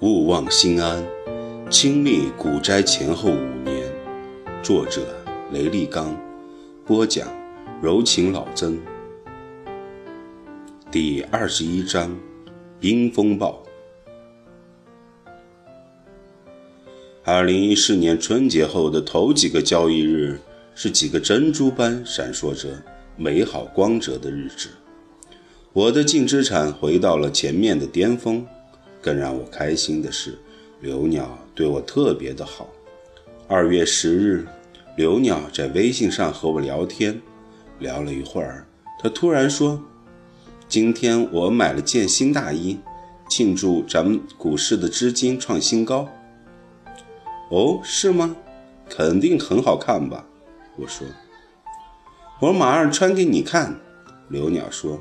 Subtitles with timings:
[0.00, 1.04] 勿忘心安，
[1.68, 3.92] 亲历股灾前后五年。
[4.62, 5.02] 作者：
[5.52, 6.16] 雷立刚，
[6.86, 7.26] 播讲：
[7.82, 8.78] 柔情老曾。
[10.88, 12.16] 第二十一章：
[12.78, 13.60] 冰风暴。
[17.24, 20.38] 二零一四年春节后的头几个交易日，
[20.76, 22.68] 是几个珍珠般闪烁着
[23.16, 24.68] 美好光泽的日子。
[25.72, 28.46] 我的净资产回到了前面的巅峰。
[29.00, 30.38] 更让我开心的是，
[30.80, 32.68] 刘鸟对我特别的好。
[33.46, 34.46] 二月十日，
[34.96, 37.20] 刘鸟在微信上和我聊天，
[37.78, 38.66] 聊了一会儿，
[39.00, 39.82] 他突然说
[40.68, 42.78] ：“今天我买了件新大衣，
[43.28, 46.08] 庆祝咱们股市的资金创新高。
[47.50, 48.36] ”“哦，是吗？
[48.88, 50.26] 肯定很好看吧？”
[50.76, 51.06] 我说。
[52.40, 53.80] “我马上穿给你看。”
[54.28, 55.00] 刘鸟说。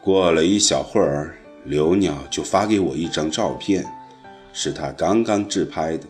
[0.00, 1.36] 过了一小会儿。
[1.66, 3.84] 刘鸟就发给我一张照片，
[4.52, 6.06] 是他刚刚自拍的。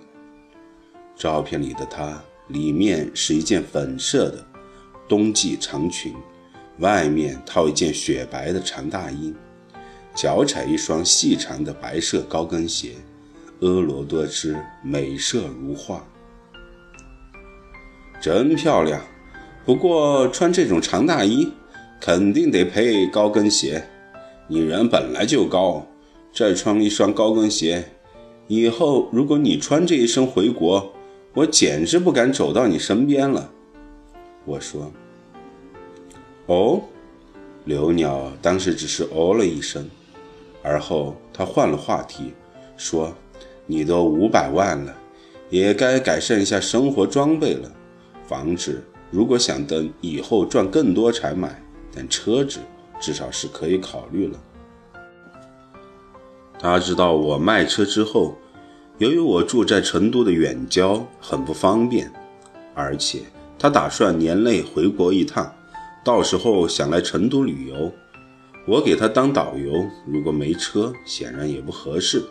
[1.17, 4.47] 照片里的他，里面是一件粉色的
[5.09, 6.15] 冬季长裙，
[6.81, 9.35] 外面套一件雪白的长大衣，
[10.15, 12.93] 脚踩一双细长的白色高跟鞋，
[13.61, 16.07] 婀娜多姿，美色如画，
[18.21, 19.01] 真漂亮。
[19.65, 21.51] 不过穿这种长大衣，
[21.99, 23.83] 肯定得配高跟鞋。
[24.49, 25.85] 你人本来就高，
[26.33, 27.85] 再穿一双高跟鞋，
[28.47, 30.93] 以后如果你穿这一身回国，
[31.35, 33.51] 我简直不敢走到你身边了。
[34.45, 34.93] 我说
[36.47, 36.81] ：“哦。”
[37.67, 39.91] 刘鸟当时只是哦了一声，
[40.63, 42.33] 而后他换了话题，
[42.77, 43.13] 说
[43.67, 44.97] ：“你都五百万了，
[45.51, 47.69] 也该改善一下生活装备了。
[48.29, 48.81] 房子
[49.11, 51.61] 如果想等以后赚更多才买，
[51.93, 52.61] 但车子……”
[53.01, 54.39] 至少是可以考虑了。
[56.59, 58.37] 他知道我卖车之后，
[58.99, 62.11] 由于我住在成都的远郊，很不方便，
[62.75, 63.21] 而且
[63.59, 65.55] 他打算年内回国一趟，
[66.03, 67.93] 到时候想来成都旅游，
[68.67, 69.87] 我给他当导游。
[70.07, 72.25] 如果没车，显然也不合适。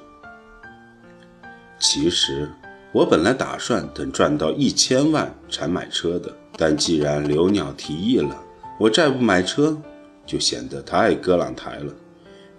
[1.78, 2.50] 其实
[2.92, 8.36] 我本来打算等赚到一千万才买车的，但既然刘鸟提议了，
[8.80, 9.78] 我再不买车。
[10.26, 11.94] 就显得太割朗台了，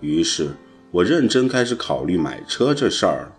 [0.00, 0.50] 于是
[0.90, 3.32] 我认真开始考虑买车这事儿。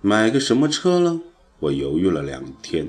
[0.00, 1.20] 买个什么车呢？
[1.58, 2.88] 我犹豫了两天。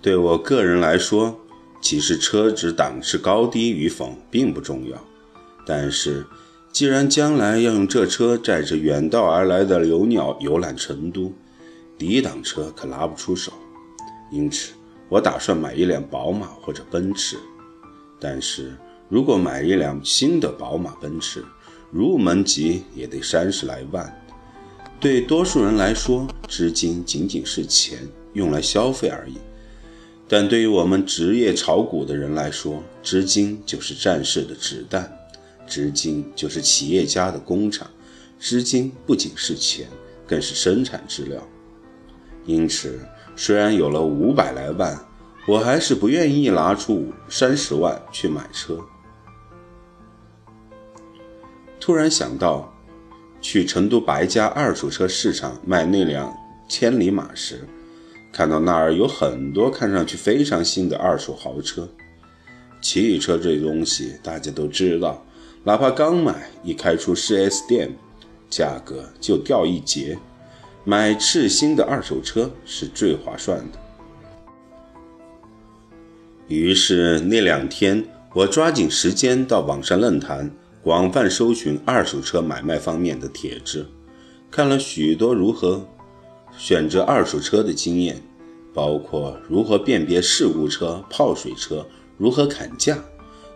[0.00, 1.40] 对我个人来说，
[1.80, 4.96] 其实车子档次高低与否并不重要，
[5.66, 6.24] 但是
[6.70, 11.32] 既然将来要用这车载着远道而来的刘鸟游览成都，
[11.98, 13.52] 低档车可拿不出手，
[14.30, 14.74] 因此。
[15.10, 17.38] 我打算买一辆宝马或者奔驰，
[18.20, 18.76] 但是
[19.08, 21.42] 如果买一辆新的宝马、奔驰，
[21.90, 24.22] 入门级也得三十来万。
[25.00, 29.36] 对多数人来说，资金仅仅是钱，用来消费而已；
[30.28, 35.10] 但对于我们职业炒股的人来说，资金就是战士的子弹，
[35.66, 37.90] 资金就是企业家的工厂，
[38.38, 39.88] 资金不仅是钱，
[40.26, 41.42] 更是生产资料。
[42.44, 43.00] 因此。
[43.40, 44.98] 虽然有了五百来万，
[45.46, 48.76] 我还是不愿意拿出三十万去买车。
[51.78, 52.74] 突然想到，
[53.40, 56.36] 去成都白家二手车市场卖那辆
[56.68, 57.64] 千里马时，
[58.32, 61.88] 看到那儿有很多看上去非常新的二手豪车。
[62.80, 65.24] 汽车这东西大家都知道，
[65.62, 67.96] 哪怕刚买，一开出 4S 店，
[68.50, 70.18] 价格就掉一截。
[70.84, 73.78] 买次新的二手车是最划算的。
[76.46, 80.50] 于是那两天，我抓紧时间到网上论坛
[80.82, 83.86] 广泛搜寻二手车买卖方面的帖子，
[84.50, 85.86] 看了许多如何
[86.56, 88.22] 选择二手车的经验，
[88.72, 91.86] 包括如何辨别事故车、泡水车，
[92.16, 92.98] 如何砍价，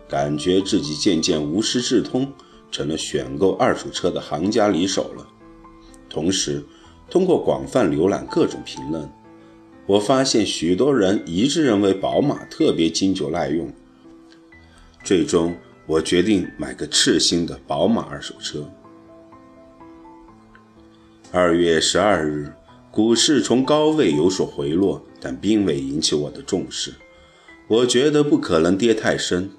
[0.07, 2.31] 感觉自己渐渐无师自通，
[2.69, 5.27] 成了选购二手车的行家里手了。
[6.07, 6.63] 同时，
[7.13, 9.07] 通过广泛浏览各种评论，
[9.85, 13.71] 我发现许多人一致认为宝马特别经久耐用。
[15.03, 15.55] 最终，
[15.85, 18.67] 我决定买个次新的宝马二手车。
[21.31, 22.51] 二月十二日，
[22.89, 26.95] 股市从高位有所回落，但并未引起我的重视。
[27.67, 29.51] 我觉得不可能跌太深。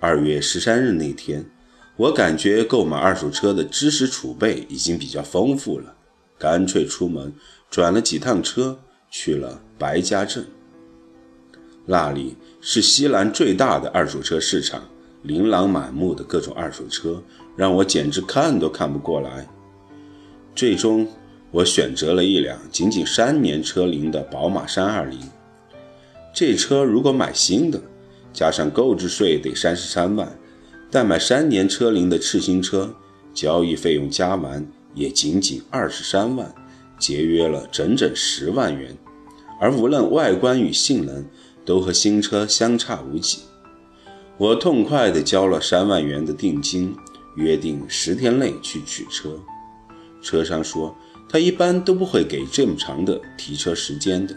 [0.00, 1.48] 二月十三日那天，
[1.96, 5.92] 我感觉购买二手车的知识储备已经比较丰富了。
[6.38, 7.32] 干脆出门
[7.70, 8.78] 转了几趟车，
[9.10, 10.46] 去了白家镇。
[11.84, 14.82] 那里是西南最大的二手车市场，
[15.22, 17.22] 琳琅满目的各种二手车，
[17.56, 19.46] 让我简直看都看不过来。
[20.54, 21.06] 最终，
[21.50, 25.18] 我选择了一辆仅仅三年车龄的宝马三二零。
[26.34, 27.80] 这车如果买新的，
[28.32, 30.36] 加上购置税得三十三万，
[30.90, 32.94] 但买三年车龄的次新车，
[33.32, 34.66] 交易费用加完
[34.96, 36.52] 也仅仅二十三万，
[36.98, 38.96] 节约了整整十万元，
[39.60, 41.24] 而无论外观与性能，
[41.64, 43.40] 都和新车相差无几。
[44.38, 46.96] 我痛快地交了三万元的定金，
[47.36, 49.38] 约定十天内去取车。
[50.22, 50.96] 车商说
[51.28, 54.36] 他一般都不会给这么长的提车时间的。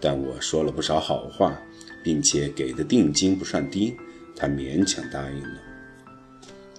[0.00, 1.58] 但我说了不少好话，
[2.04, 3.96] 并且给的定金不算低，
[4.36, 5.60] 他勉强答应了。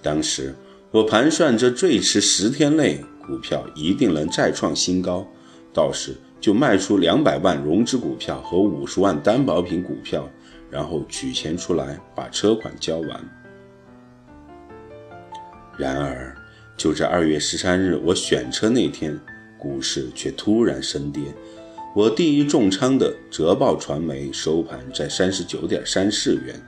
[0.02, 0.56] 当时
[0.92, 5.28] 我盘算着，最迟十天内股票一定能再创新高，
[5.72, 10.28] 到时就卖出两百万融资股票和五十万担保品股票，
[10.72, 13.24] 然后取钱出来把车款交完。
[15.78, 16.36] 然而，
[16.76, 19.16] 就在二月十三日我选车那天，
[19.60, 21.22] 股市却突然升跌。
[21.96, 26.60] 我第一重仓的浙报传媒收盘在三十九点三四元，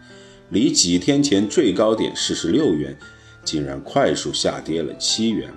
[0.50, 2.96] 离几天前最高点四十六元，
[3.44, 5.52] 竟然快速下跌了七元。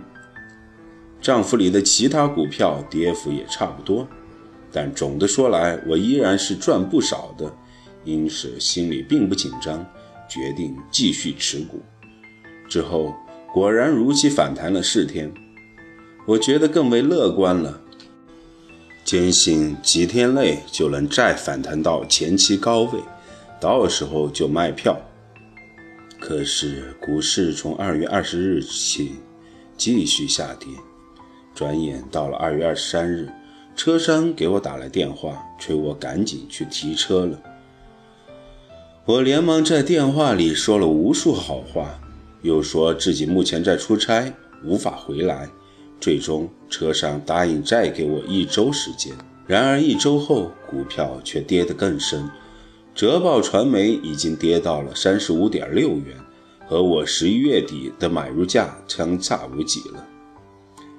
[1.20, 4.06] 账户里的其他股票跌幅也差不多，
[4.70, 7.50] 但总的说来，我依然是赚不少的，
[8.04, 9.84] 因此心里并不紧张，
[10.28, 11.80] 决定继续持股。
[12.68, 13.14] 之后
[13.52, 15.32] 果然如期反弹了四天，
[16.26, 17.80] 我觉得更为乐观了。
[19.04, 22.98] 坚信几天内就能再反弹到前期高位，
[23.60, 24.98] 到时候就卖票。
[26.26, 29.16] 可是股市从二月二十日起
[29.76, 30.68] 继续下跌，
[31.54, 33.28] 转眼到了二月二十三日，
[33.76, 37.38] 车商给我打来电话，催我赶紧去提车了。
[39.04, 42.00] 我连忙在电话里说了无数好话，
[42.40, 44.32] 又说自己目前在出差，
[44.64, 45.50] 无法回来。
[46.00, 49.12] 最终，车商答应再给我一周时间。
[49.46, 52.26] 然而一周后，股票却跌得更深，
[52.94, 56.16] 浙报传媒已经跌到了三十五点六元，
[56.64, 60.06] 和我十一月底的买入价相差无几了。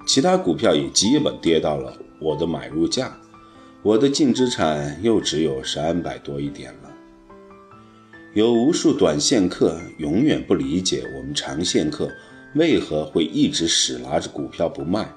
[0.06, 3.18] 其他股票也基本跌到了我的买入价，
[3.82, 6.92] 我的净资产又只有三百多一点了。
[8.34, 12.10] 有无数短线客永远不理解我们长线客。
[12.54, 15.10] 为何会一直死拿着股票不卖？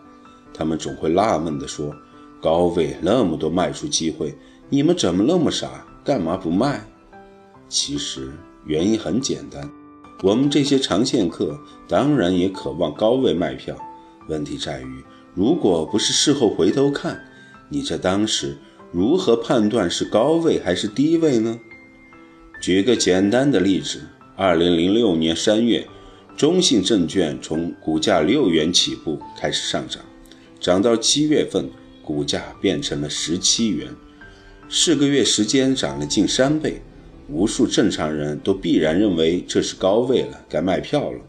[0.53, 1.93] 他们总会纳闷地说
[2.41, 4.33] ：“高位那么多卖出机会，
[4.69, 5.85] 你们怎么那么傻？
[6.03, 6.85] 干嘛不卖？”
[7.69, 8.31] 其实
[8.65, 9.69] 原因很简单，
[10.23, 13.75] 我们这些长线客当然也渴望高位卖票。
[14.27, 15.03] 问题在于，
[15.33, 17.23] 如果不是事后回头看，
[17.69, 18.57] 你在当时
[18.91, 21.59] 如何判断是高位还是低位呢？
[22.61, 24.01] 举个简单的例子：
[24.35, 25.87] 二零零六年三月。
[26.37, 30.01] 中信证券从股价六元起步开始上涨，
[30.57, 31.69] 涨到七月份，
[32.01, 33.93] 股价变成了十七元，
[34.69, 36.81] 四个月时间涨了近三倍。
[37.27, 41.19] 无数正常人都必然认为这是高位了，该卖票了。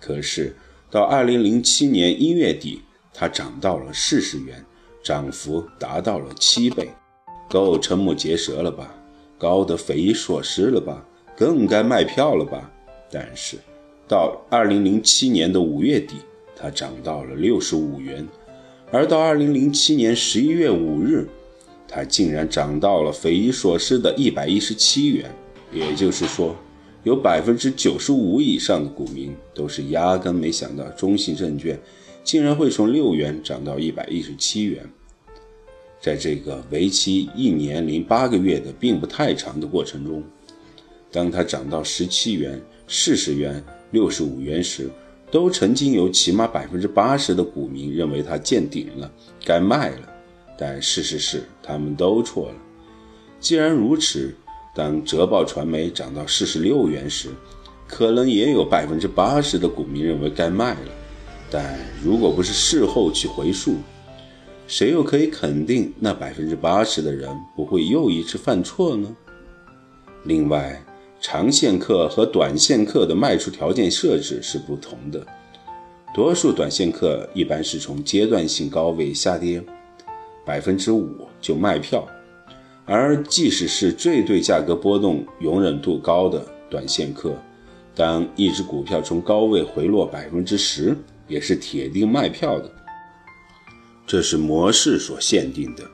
[0.00, 0.56] 可是
[0.90, 2.80] 到二零零七年一月底，
[3.14, 4.64] 它涨到了四十元，
[5.02, 6.88] 涨幅达到了七倍，
[7.48, 8.92] 够瞠目结舌了吧？
[9.38, 11.06] 高得匪夷所思了吧？
[11.36, 12.70] 更该卖票了吧？
[13.10, 13.56] 但是。
[14.08, 16.16] 到二零零七年的五月底，
[16.56, 18.26] 它涨到了六十五元，
[18.90, 21.28] 而到二零零七年十一月五日，
[21.88, 25.28] 它竟然涨到了匪夷所思的一百一十七元。
[25.72, 26.54] 也就是说，
[27.02, 31.78] 有百分之九十五以上的股民都是压根没想到中信证券
[32.22, 34.88] 竟然会从六元涨到一百一十七元。
[36.00, 40.22] 在这个为期一年零八个月的并不太长的过程中，
[41.10, 43.64] 当它涨到十七元、四十元。
[43.90, 44.90] 六十五元时，
[45.30, 49.10] 都曾经有起码百分之八十的股民认为它见顶了，
[49.46, 50.17] 该卖了。
[50.58, 52.54] 但事实是，他们都错了。
[53.38, 54.34] 既然如此，
[54.74, 57.28] 当浙报传媒涨到四十六元时，
[57.86, 60.90] 可能也有百分之八十的股民认为该卖了。
[61.50, 63.76] 但如果不是事后去回溯，
[64.66, 69.16] 谁又可以肯定那百分之八十的人不会又一次犯错呢？
[70.24, 70.84] 另外，
[71.20, 75.24] 长线客和短线客的卖出条件设置是不同的。
[76.14, 79.62] 多数短线客一般是从阶段性高位下跌
[80.48, 82.08] 百分之五就卖票，
[82.86, 87.34] 而即使是最对价格波动容忍度高的短线客，
[87.94, 92.70] 当一只股票从高位回落百分之十，也是铁定卖票的。
[94.06, 95.84] 这是模式所限定的，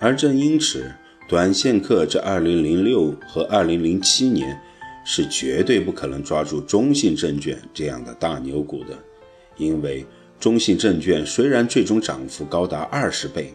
[0.00, 0.92] 而正因此。
[1.28, 4.60] 短线客在二零零六和二零零七年
[5.02, 8.98] 是绝对不可能抓住中信证券这样的大牛股的，
[9.56, 10.04] 因为
[10.42, 13.54] 中信证券虽然最终涨幅高达二十倍，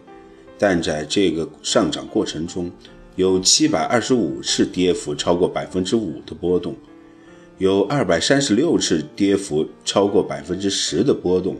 [0.56, 2.72] 但在这个上涨过程中，
[3.14, 6.74] 有七百二十五次跌幅超过百分之五的波动，
[7.58, 11.58] 有二百三十六次跌幅超过百分之十的波动，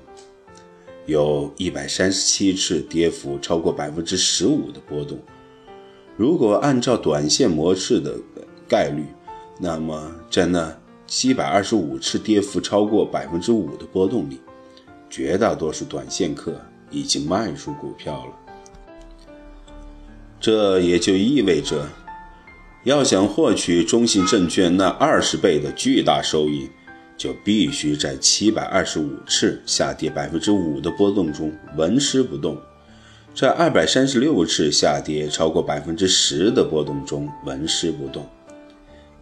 [1.05, 5.19] 有一百三十七次跌幅超过百分之十五的波动。
[6.17, 8.19] 如果按照短线模式的
[8.67, 9.05] 概率，
[9.61, 10.75] 那么在那
[11.07, 14.41] 七百二十五次跌幅超过百分之五的波动里，
[15.11, 16.61] 绝大多数短线客
[16.91, 18.33] 已经卖出股票了。
[20.41, 21.89] 这也就意味着，
[22.85, 26.71] 要想获取中信证券那二十倍的巨大收益，
[27.17, 32.57] 就必须在七百二十五次下跌百分之五的波动中纹丝不动。
[33.35, 38.27] 在二百三十六次下跌超过百分之十的波动中纹丝不动，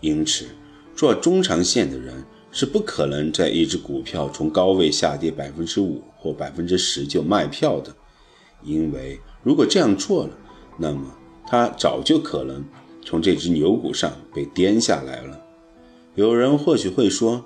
[0.00, 0.46] 因此，
[0.94, 2.24] 做中长线的人
[2.58, 7.94] 是不可能在一只股票从高位下跌百分之五或百分之十就卖票的，
[8.62, 10.30] 因为如果这样做了，
[10.78, 11.02] 那么
[11.46, 12.64] 他早就可能
[13.04, 15.38] 从这只牛股上被颠下来了。
[16.14, 17.44] 有人或许会说，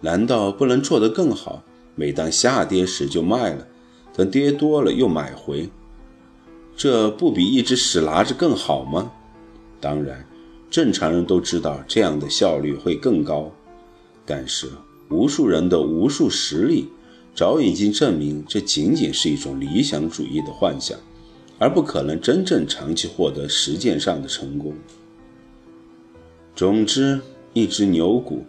[0.00, 1.64] 难道不能做得更好？
[1.96, 3.66] 每当下跌时就卖了，
[4.14, 5.68] 等跌多了又买回？
[6.76, 9.10] 这不比一直死拿着更好吗？
[9.80, 10.24] 当然，
[10.70, 13.50] 正常人都知道这样的效率会更高。
[14.24, 14.68] 但是，
[15.08, 16.88] 无数人的无数实例
[17.34, 20.98] 早已经证明，这仅仅是一种理想主义的幻想，
[21.58, 24.74] 而不可能真正长期获得实践上的成功。
[26.54, 27.20] 总之，
[27.52, 28.44] 一只牛股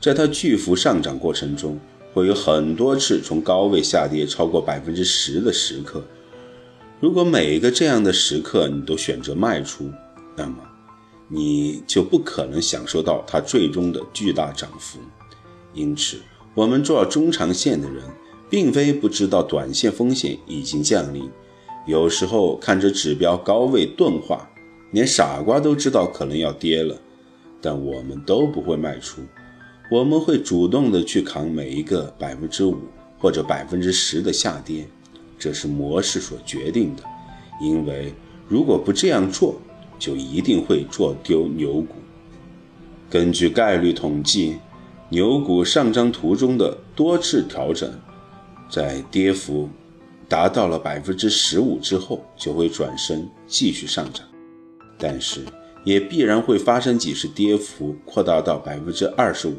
[0.00, 1.78] 在它巨幅上涨过程中，
[2.14, 6.02] 会有很多次从高位下跌超过百分之十的时刻。
[7.00, 9.90] 如果每一个这样的时刻你都选择卖出，
[10.36, 10.56] 那么
[11.28, 14.98] 你就不可能享受到它最终的巨大涨幅。
[15.78, 16.16] 因此，
[16.54, 18.02] 我们做中长线的人，
[18.50, 21.30] 并非不知道短线风险已经降临。
[21.86, 24.50] 有时候看着指标高位钝化，
[24.90, 27.00] 连傻瓜都知道可能要跌了，
[27.62, 29.22] 但我们都不会卖出，
[29.88, 32.76] 我们会主动的去扛每一个百分之五
[33.20, 34.88] 或者百分之十的下跌。
[35.38, 37.04] 这是模式所决定的，
[37.62, 38.12] 因为
[38.48, 39.60] 如果不这样做，
[39.96, 41.94] 就一定会做丢牛股。
[43.08, 44.56] 根据概率统计，
[45.10, 47.90] 牛股上涨途中的多次调整，
[48.70, 49.68] 在跌幅
[50.28, 54.26] 达到了百分之十五之后，就会转身继续上涨，
[54.98, 55.40] 但是
[55.82, 59.54] 也必然会发生几次跌幅扩大到百分之二十五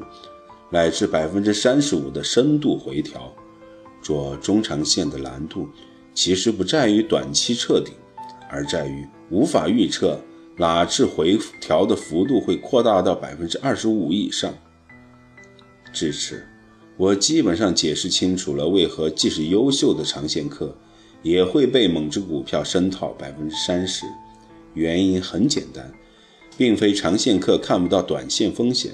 [0.70, 3.34] 乃至百分之三十五的深度回调。
[4.04, 5.68] 做中长线的难度，
[6.14, 7.94] 其实不在于短期彻底，
[8.50, 10.18] 而在于无法预测
[10.56, 14.54] 哪次回调的幅度会扩大到百分之二十五以上。
[15.92, 16.44] 至此，
[16.98, 20.76] 我基本上解释清楚了为何即使优秀的长线客，
[21.24, 24.06] 也会被某只股票深套百分之三十。
[24.74, 25.92] 原因很简单，
[26.58, 28.92] 并非长线客看不到短线风险，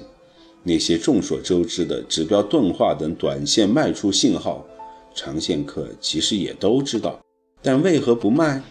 [0.62, 4.66] 那些众所周知的指标钝化等短线卖出信号。
[5.14, 7.20] 长线客其实也都知道，
[7.62, 8.62] 但为何不卖？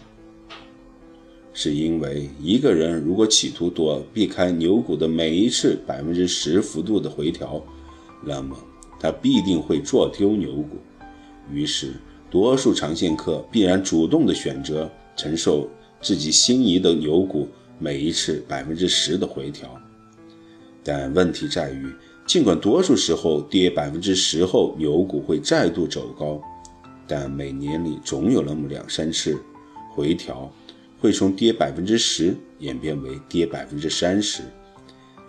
[1.52, 7.64] 是因为一个人如果企图躲避开牛股的每一次百分之十幅度的回调，
[8.26, 8.56] 那么
[9.00, 10.76] 他必定会做丢牛股。
[11.50, 11.94] 于是，
[12.28, 15.70] 多数长线客必然主动的选择承受
[16.02, 19.80] 自己心仪的牛股每一次百分之十的回调。
[20.82, 21.86] 但问题在于。
[22.26, 26.42] 尽管多数时候跌百分之十后牛股会再度走高，
[27.06, 29.40] 但每年里总有那么两三次
[29.94, 30.52] 回调，
[30.98, 34.42] 会从跌百分之十演变为跌百分之三十。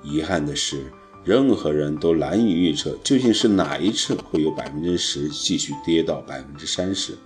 [0.03, 0.91] 遗憾的是，
[1.27, 7.17] 任何人都难以预测究竟是哪一次会有百分之十继续跌到百分之三十，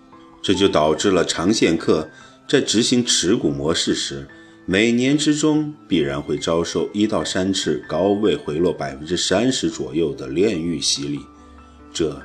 [0.41, 2.10] 这就导致了长线客
[2.50, 4.27] 在执行持股模式时。
[4.65, 11.20] 每年之中必然会遭受一到三次高位回落百分之三十左右的炼狱洗礼，
[11.93, 12.20] 这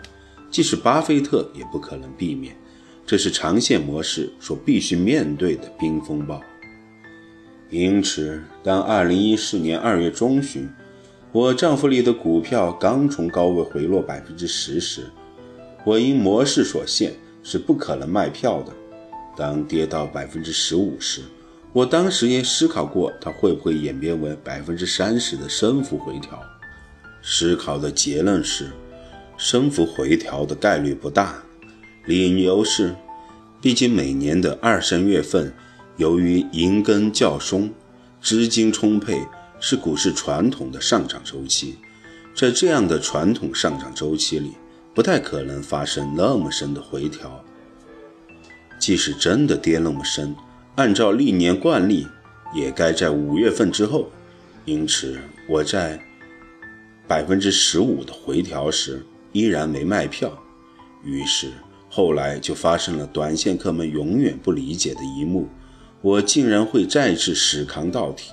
[0.50, 2.56] 即使巴菲特也不可能避免，
[3.06, 6.40] 这是长线模式所必须面对的冰风暴。
[7.68, 10.68] 因此，当二零一四年二月中旬，
[11.32, 15.10] 我账户里的股票刚从高位回落百分之十时，
[15.84, 18.72] 我因模式所限是不可能卖票的。
[19.36, 21.20] 当跌到百分之十五时，
[21.74, 26.42] 我当时也思考过，它会不会演变为百分之三十的升幅回调。
[27.22, 28.70] 思考的结论是，
[29.36, 31.42] 升幅回调的概率不大。
[32.06, 32.94] 理由是，
[33.60, 35.52] 毕竟每年的二三月份，
[35.98, 37.70] 由于银根较松，
[38.22, 39.20] 资金充沛，
[39.60, 41.76] 是股市传统的上涨周期，
[42.34, 44.52] 在这样的传统上涨周期里，
[44.94, 47.44] 不太可能发生那么深的回调。
[48.78, 50.34] 即使真的跌那么深，
[50.74, 52.06] 按照历年惯例，
[52.54, 54.10] 也该在五月份之后。
[54.66, 55.98] 因此，我在
[57.06, 60.36] 百分之十五的回调时依然没卖票。
[61.04, 61.52] 于是
[61.88, 65.48] 后来就发生了短线客们永远不理解的一幕：
[66.02, 68.24] 我竟然会再次死扛到底，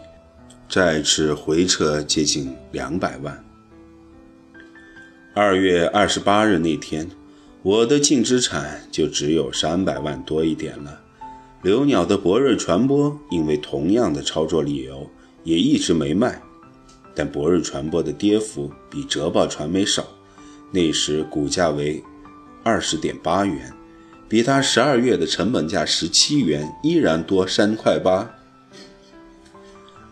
[0.73, 3.45] 再次回撤接近两百万。
[5.31, 7.07] 二月二十八日那天，
[7.61, 10.99] 我的净资产就只有三百万多一点了。
[11.61, 15.07] 刘鸟的博瑞传播因为同样的操作理由。
[15.43, 16.41] 也一直没卖，
[17.13, 20.07] 但博瑞传播的跌幅比浙报传媒少，
[20.71, 22.03] 那时股价为
[22.63, 23.71] 二十点八元，
[24.27, 28.27] 比它十二月的成本价十七元依然多三块八。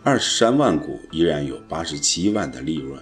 [0.04, 3.00] 二十三万股依然有八十七万的利润，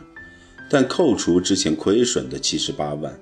[0.69, 3.19] 但扣除之前亏损的七十八万，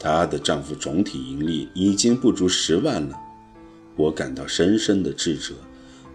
[0.00, 3.16] 她的丈夫总体盈利已经不足十万了，
[3.94, 5.54] 我感到深深的自责。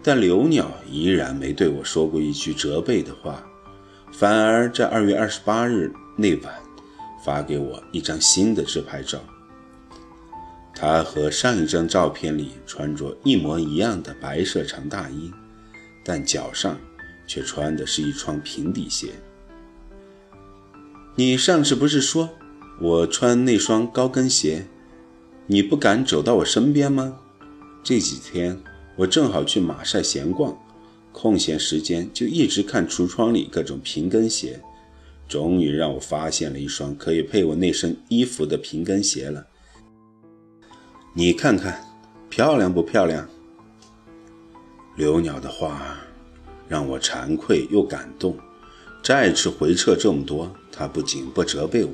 [0.02, 3.42] 但刘鸟依然没对我说过一句责备的话，
[4.12, 6.54] 反而在二月二十八日那晚
[7.24, 9.18] 发给我一张新的自拍照。
[10.74, 15.32] 他和上一张照片里穿着一模一样的白色长大衣，
[16.04, 16.78] 但脚上
[17.26, 19.14] 却穿的是一双平底鞋。
[21.14, 22.30] 你上次不是说
[22.80, 24.66] 我穿那双高跟鞋，
[25.46, 27.18] 你不敢走到我身边吗？
[27.82, 28.58] 这几天。
[28.98, 30.58] 我正好去马赛闲逛，
[31.12, 34.58] 空闲时间就一直看橱窗里各种平跟鞋，
[35.28, 39.48] 终于让我发现了一双可以配我那身衣服的平跟鞋了。
[41.12, 41.84] 你看看，
[42.30, 43.28] 漂亮不漂亮？
[44.96, 45.98] 刘鸟的话
[46.68, 48.36] 让我惭愧又感动。
[49.02, 51.92] 再次回撤这么多，他不仅不责备我，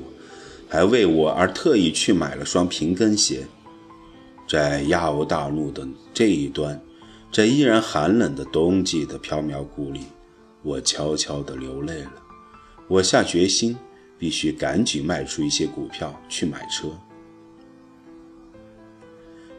[0.69, 3.45] 还为我而特意去买了双平跟鞋。
[4.47, 6.81] 在亚欧大陆的这一端。
[7.31, 10.01] 在依然寒冷的冬季的缥缈谷里，
[10.61, 12.13] 我悄悄地流泪了。
[12.87, 13.75] 我下决心，
[14.19, 16.89] 必须赶紧卖出一些股票去买车。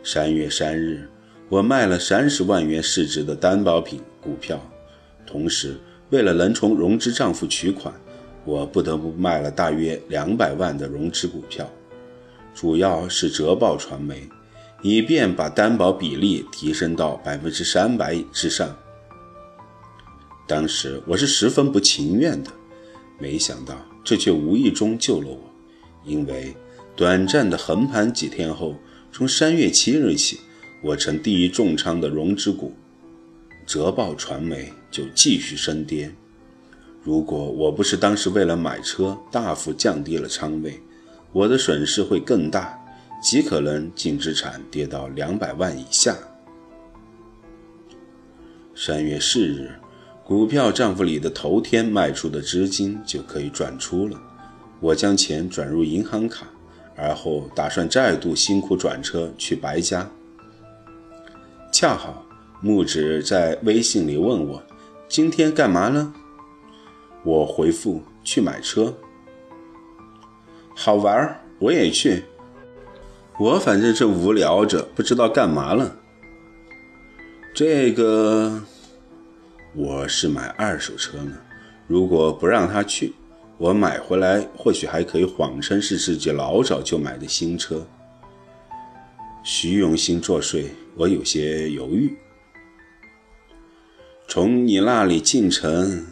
[0.05, 1.11] 三月三日，
[1.49, 4.65] 我卖了三十万元市值的担保品股票，
[5.27, 5.77] 同时
[6.11, 7.95] 为了能从融资账户取款，
[8.45, 11.71] 我不得不卖了大约两百万的融资股票，
[12.55, 14.29] 主要是浙报传媒。
[14.83, 18.77] 以便把担保比例提升到百分之三百之上。
[20.47, 22.51] 当时我是十分不情愿的，
[23.19, 25.41] 没想到这却无意中救了我。
[26.05, 26.55] 因为
[26.95, 28.75] 短暂的横盘几天后，
[29.11, 30.39] 从三月七日起，
[30.83, 32.75] 我成第一重仓的融资股
[33.65, 36.15] 浙报传媒就继续升跌。
[37.03, 40.81] 如果我不是当时为了买车大幅降低了仓位，
[41.33, 42.79] 我的损失会更大。
[43.21, 46.15] 极可能净资产跌到两百万以下。
[48.77, 49.71] 三月四日，
[50.23, 54.21] 股票账户里的头天卖出的资金就可以转出了。
[54.79, 56.47] 我将钱转入银行卡，
[56.95, 60.07] 而后打算再度辛苦转车去白家。
[61.73, 62.27] 恰好
[62.61, 64.63] 木子在微信里问我
[65.15, 66.13] ：“今天干嘛呢？”
[67.23, 68.93] 我回复：“去买车。”
[70.75, 72.25] 好玩儿，我也去。
[73.39, 75.95] 我反正是无聊着，不知道干嘛了。
[77.55, 78.61] 这个，
[79.77, 81.37] 我是买二手车呢。
[81.87, 83.15] 如果不让他去，
[83.57, 87.87] 我买回来或许还可以谎称是自己老早就买的新车。
[89.45, 92.19] 虚荣心作祟，我有些犹豫。
[94.27, 96.07] 从你那里进城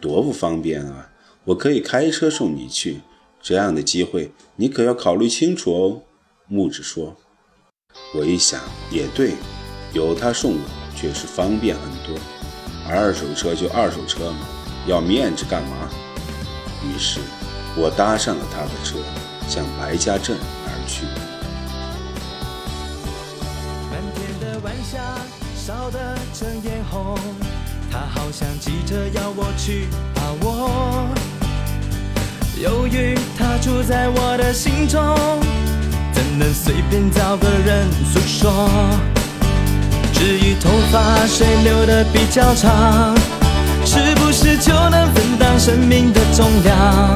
[0.00, 1.10] 多不方便啊！
[1.44, 3.00] 我可以开车送你去，
[3.40, 6.02] 这样的机会你可要考虑清楚哦。
[6.46, 7.16] 木子说
[8.14, 9.34] ：“我一想也对，
[9.92, 10.60] 有他送我，
[10.96, 12.18] 确实方便很多。
[12.88, 14.46] 二手车就二手车嘛，
[14.86, 15.88] 要面子干嘛？”
[16.84, 17.20] 于是，
[17.76, 18.98] 我搭上了他的车，
[19.46, 21.04] 向白家镇而去。
[23.90, 24.98] 漫天的晚霞
[25.54, 27.16] 烧得成烟红，
[27.90, 31.08] 他好像急着要我去把握。
[32.60, 35.00] 由于，它住在我的心中。
[36.12, 38.68] 怎能随便找个人诉说？
[40.12, 43.14] 至于头发谁留的比较长，
[43.84, 47.14] 是不是就能分担生命的重量？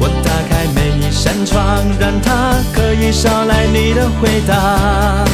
[0.00, 5.24] 我打开每一扇窗，让它可以捎来你的回答。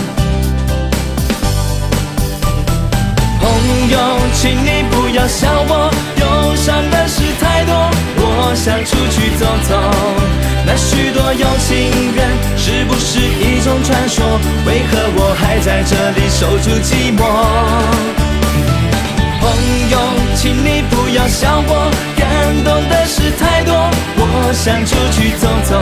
[3.85, 3.99] 朋友，
[4.33, 9.77] 请你不要笑我忧伤的事太多，我想出去走走。
[10.65, 12.25] 那许多有情人，
[12.57, 14.25] 是不是一种传说？
[14.65, 17.21] 为何我还在这里守住寂寞？
[19.43, 19.53] 朋
[19.91, 19.99] 友，
[20.35, 23.75] 请你不要笑我，感动的事太多，
[24.17, 25.77] 我想出去走走。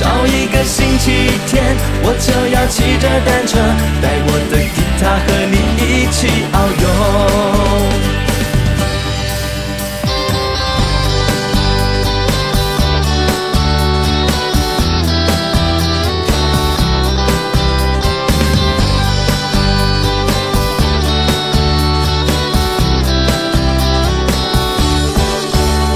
[0.00, 3.58] 找一个星期天，我就要骑着单车，
[4.00, 4.56] 带我的
[5.00, 6.84] 吉他和你一起遨游。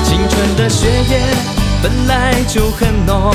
[0.03, 1.21] 青春的血液
[1.83, 3.35] 本来就很浓，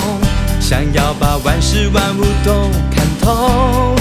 [0.60, 3.99] 想要把万事万物都看透。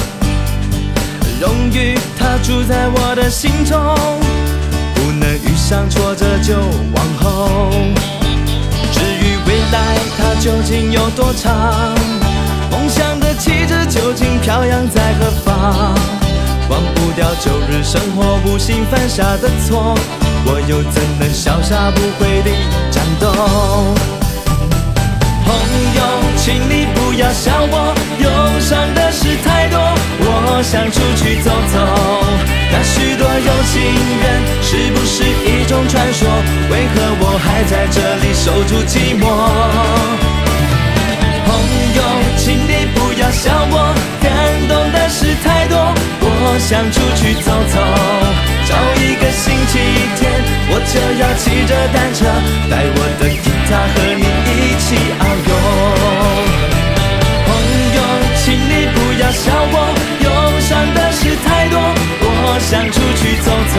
[1.40, 3.79] 荣誉它住在我的心中，
[4.94, 7.70] 不能遇上挫折就往后。
[8.92, 11.94] 至于未来它究竟有多长，
[12.70, 15.94] 梦想的旗帜究竟飘扬在何方？
[16.68, 19.96] 忘不掉旧日生活无心犯下的错。
[20.44, 22.51] 我又怎能潇洒不悔地
[22.90, 23.27] 战斗？
[25.44, 25.55] 朋
[25.94, 26.03] 友，
[26.37, 28.29] 请你不要笑我，忧
[28.61, 29.79] 伤的事太多，
[30.58, 31.78] 我想出去走走。
[32.72, 33.78] 那许多有情
[34.18, 36.26] 人，是不是一种传说？
[36.68, 39.22] 为何我还在这里守住寂寞？
[41.46, 41.54] 朋
[41.94, 42.02] 友，
[42.42, 44.26] 请你不要笑我，感
[44.66, 45.94] 动的事太多，
[46.26, 47.78] 我想出去走走。
[48.66, 49.78] 找一个星期
[50.18, 50.42] 天，
[50.74, 52.26] 我就要骑着单车，
[52.68, 55.54] 带我的吉他和你一起遨游。
[57.46, 57.48] 朋
[57.94, 58.02] 友，
[58.42, 59.94] 请你不要笑我，
[60.94, 63.76] 的事太多，我想出去走走。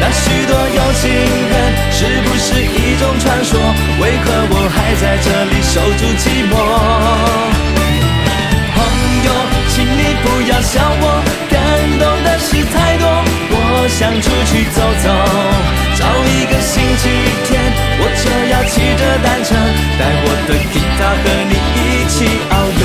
[0.00, 1.10] 那许多有情
[1.50, 1.52] 人，
[1.90, 3.58] 是不是一种传说？
[4.00, 6.52] 为何我还在这里守住寂寞？
[8.74, 8.76] 朋
[9.26, 9.28] 友，
[9.68, 11.04] 请你不要笑我，
[11.50, 11.56] 感
[11.98, 13.04] 动的事太多。
[13.50, 15.06] 我想出去走走，
[15.98, 17.02] 找一个星期
[17.46, 17.58] 天，
[17.98, 19.50] 我就要骑着单车，
[19.98, 22.16] 带我的吉他和你一起
[22.50, 22.84] 遨游，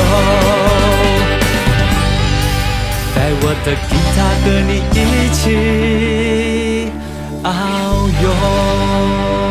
[3.16, 5.02] 带我的吉他和你一
[5.34, 6.92] 起
[7.44, 7.48] 遨
[8.24, 9.43] 游。